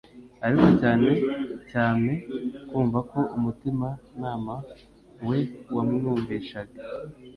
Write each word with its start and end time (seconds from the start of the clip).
ariko 0.45 0.67
cyane 0.81 1.09
cyame 1.69 2.13
kumva 2.69 2.99
ko 3.11 3.19
umutimanama 3.37 4.55
we 5.27 5.37
wamwumvishaga 5.75 6.79